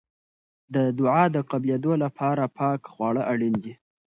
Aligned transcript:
د 0.73 0.75
دعا 0.99 1.23
د 1.35 1.37
قبلېدو 1.51 1.93
لپاره 2.03 2.43
پاکه 2.57 2.87
خواړه 2.93 3.21
اړین 3.31 3.55
دي. 3.63 3.73